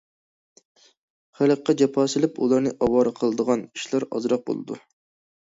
«خەلققە 1.41 1.75
جاپا 1.83 2.07
سېلىپ 2.15 2.41
ئۇلارنى 2.45 2.73
ئاۋارە 2.87 3.13
قىلىدىغان» 3.21 3.63
ئىشلار 3.69 4.07
ئازراق 4.11 4.47
بولىدۇ. 4.51 4.81